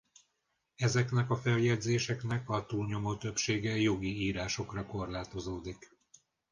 Ezeknek 0.75 1.29
a 1.29 1.35
feljegyzéseknek 1.35 2.49
a 2.49 2.65
túlnyomó 2.65 3.15
többsége 3.17 3.75
jogi 3.77 4.21
írásokra 4.21 4.85
korlátozódik. 4.85 5.97